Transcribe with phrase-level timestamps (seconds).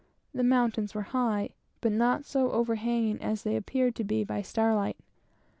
[0.33, 4.97] The mountains were high, but not so overhanging as they appeared to be by starlight.